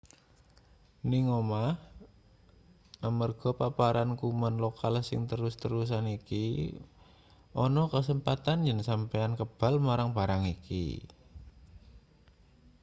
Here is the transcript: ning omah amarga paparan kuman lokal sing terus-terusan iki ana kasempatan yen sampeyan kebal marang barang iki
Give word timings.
ning 1.09 1.25
omah 1.39 1.71
amarga 3.07 3.49
paparan 3.59 4.09
kuman 4.21 4.55
lokal 4.63 4.93
sing 5.09 5.19
terus-terusan 5.31 6.05
iki 6.17 6.45
ana 7.65 7.83
kasempatan 7.93 8.59
yen 8.67 8.79
sampeyan 8.89 9.33
kebal 9.39 9.73
marang 9.87 10.09
barang 10.17 10.43
iki 10.55 10.85